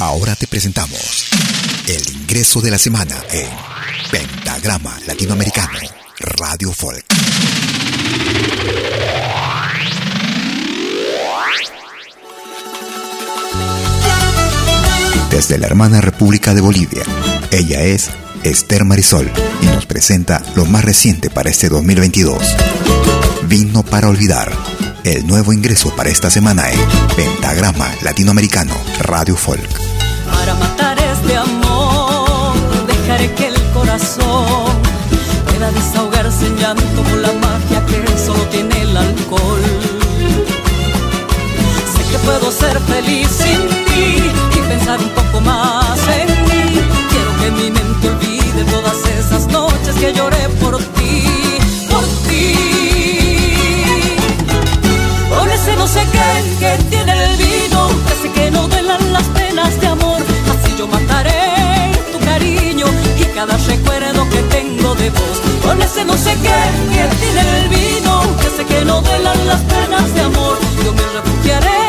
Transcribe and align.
Ahora 0.00 0.34
te 0.34 0.46
presentamos 0.46 1.28
el 1.86 2.02
ingreso 2.16 2.62
de 2.62 2.70
la 2.70 2.78
semana 2.78 3.14
en 3.32 3.46
Pentagrama 4.10 4.98
Latinoamericano 5.06 5.78
Radio 6.18 6.72
Folk. 6.72 7.04
Desde 15.30 15.58
la 15.58 15.66
hermana 15.66 16.00
República 16.00 16.54
de 16.54 16.62
Bolivia, 16.62 17.02
ella 17.50 17.82
es 17.82 18.08
Esther 18.42 18.86
Marisol 18.86 19.30
y 19.60 19.66
nos 19.66 19.84
presenta 19.84 20.42
lo 20.56 20.64
más 20.64 20.82
reciente 20.82 21.28
para 21.28 21.50
este 21.50 21.68
2022. 21.68 22.42
Vino 23.48 23.82
para 23.82 24.08
olvidar 24.08 24.50
el 25.04 25.26
nuevo 25.26 25.52
ingreso 25.52 25.94
para 25.94 26.08
esta 26.08 26.30
semana 26.30 26.70
en 26.70 26.80
Pentagrama 27.16 27.94
Latinoamericano 28.02 28.74
Radio 29.00 29.36
Folk. 29.36 29.89
Con 36.74 37.22
la 37.22 37.32
magia 37.32 37.84
que 37.86 38.18
solo 38.18 38.42
tiene 38.44 38.82
el 38.82 38.96
alcohol. 38.96 39.60
Sé 41.92 42.02
que 42.10 42.18
puedo 42.18 42.52
ser 42.52 42.78
feliz 42.80 43.28
sin 43.28 43.68
ti 43.86 44.30
y 44.56 44.68
pensar 44.68 45.00
un 45.00 45.08
poco 45.10 45.40
más 45.40 45.98
en 46.08 46.28
mí. 46.48 46.80
Quiero 47.10 47.32
que 47.40 47.50
mi 47.50 47.70
mente 47.70 48.08
olvide 48.08 48.64
todas 48.70 48.98
esas 49.18 49.46
noches 49.48 49.96
que 49.96 50.12
lloré 50.12 50.48
por 50.60 50.78
ti, 50.78 51.24
por 51.90 52.04
ti 52.28 52.70
no 55.76 55.86
sé 55.86 56.00
qué 56.12 56.56
que 56.58 56.84
tiene 56.90 57.12
el 57.24 57.36
vino, 57.38 57.88
que 58.22 58.30
que 58.32 58.50
no 58.50 58.68
duelan 58.68 59.12
las 59.12 59.26
penas 59.28 59.80
de 59.80 59.86
amor. 59.86 60.20
Así 60.52 60.74
yo 60.76 60.86
mataré 60.86 61.92
tu 62.12 62.18
cariño 62.24 62.86
y 63.18 63.24
cada 63.34 63.56
recuerdo 63.56 64.28
que 64.28 64.42
tengo 64.54 64.94
de 64.96 65.10
vos. 65.10 65.39
Ese 66.00 66.06
no 66.06 66.16
sé 66.16 66.30
qué 66.30 66.60
que 66.94 67.16
tiene 67.16 67.60
el 67.60 67.68
vino, 67.68 68.36
que 68.38 68.56
sé 68.56 68.64
que 68.64 68.84
no 68.86 69.02
duelan 69.02 69.46
las 69.46 69.60
penas 69.60 70.14
de 70.14 70.20
amor. 70.22 70.58
Yo 70.82 70.94
me 70.94 71.02
refugiaré 71.02 71.80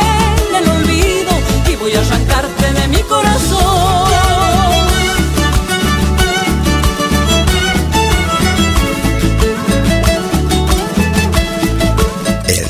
en 0.50 0.56
el 0.56 0.70
olvido 0.70 1.32
y 1.72 1.76
voy 1.78 1.94
a 1.96 2.02
arrancarte 2.02 2.74
de 2.74 2.88
mi 2.90 3.02
corazón. 3.04 4.12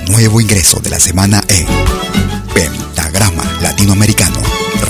nuevo 0.09 0.41
ingreso 0.41 0.79
de 0.81 0.91
la 0.91 0.99
semana 0.99 1.41
en 1.47 1.65
Pentagrama 2.53 3.43
Latinoamericano 3.61 4.39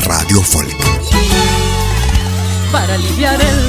Radio 0.04 0.42
Folk. 0.42 0.76
Para 2.74 2.96
aliviar 2.96 3.40
el 3.40 3.61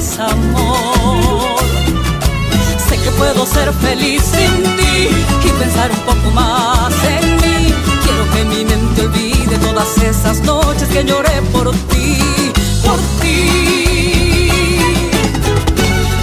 este 0.00 0.22
desamor. 0.22 1.60
Sé 2.88 2.96
que 2.96 3.10
puedo 3.12 3.46
ser 3.46 3.72
feliz 3.74 4.22
sin 4.22 4.62
ti 4.76 5.08
y 5.44 5.48
pensar 5.58 5.90
un 5.90 6.00
poco 6.00 6.30
más 6.32 6.92
en 7.04 7.36
mí. 7.36 7.74
Quiero 8.02 8.30
que 8.32 8.44
mi 8.44 8.64
mente 8.64 9.02
olvide 9.02 9.56
todas 9.58 9.98
esas 9.98 10.40
noches 10.40 10.88
que 10.88 11.04
lloré 11.04 11.42
por 11.52 11.70
ti 11.72 12.18
por 12.84 12.98
ti. 13.20 14.48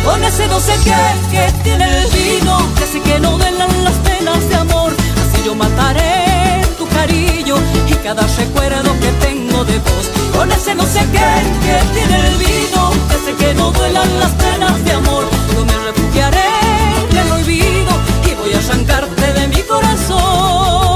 Con 0.03 0.23
ese 0.23 0.47
no 0.47 0.59
sé 0.59 0.73
qué 0.83 0.95
que 1.31 1.51
tiene 1.63 1.85
el 1.85 2.11
vino, 2.11 2.57
que 2.77 2.85
sé 2.85 3.01
que 3.01 3.19
no 3.19 3.37
duelan 3.37 3.83
las 3.83 3.95
penas 3.95 4.49
de 4.49 4.55
amor. 4.55 4.91
Así 5.21 5.43
yo 5.45 5.55
mataré 5.55 6.65
tu 6.77 6.87
cariño 6.87 7.55
y 7.87 7.93
cada 7.95 8.25
recuerdo 8.37 8.91
que 8.99 9.11
tengo 9.25 9.63
de 9.65 9.77
vos. 9.79 10.05
Con 10.35 10.51
ese 10.51 10.75
no 10.75 10.83
sé 10.83 10.99
qué 11.11 11.29
que 11.65 11.77
tiene 11.93 12.27
el 12.27 12.37
vino, 12.37 12.91
no 13.67 13.79
duelan 13.79 14.19
las 14.19 14.31
penas 14.31 14.85
de 14.85 14.91
amor. 14.91 15.23
Yo 15.53 15.65
me 15.65 15.77
refugiaré 15.87 16.49
en 17.09 17.17
el 17.17 17.31
olvido 17.31 17.91
y 18.29 18.35
voy 18.35 18.53
a 18.53 18.59
arrancarte 18.59 19.33
de 19.33 19.47
mi 19.47 19.61
corazón. 19.63 20.87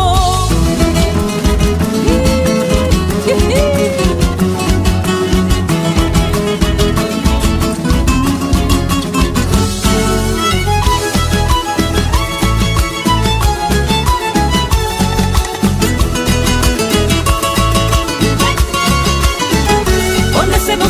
no 20.78 20.90